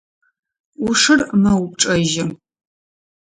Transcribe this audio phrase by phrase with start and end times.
[0.83, 2.25] Ӏушыр мэупчӏэжьы.